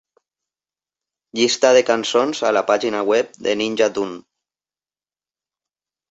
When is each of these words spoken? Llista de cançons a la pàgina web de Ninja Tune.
Llista 1.39 1.69
de 1.77 1.83
cançons 1.89 2.41
a 2.49 2.53
la 2.57 2.63
pàgina 2.69 3.01
web 3.09 3.29
de 3.47 3.53
Ninja 3.59 3.89
Tune. 3.99 4.17